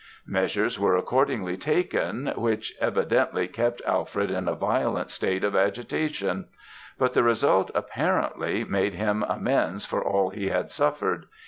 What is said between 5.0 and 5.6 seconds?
state of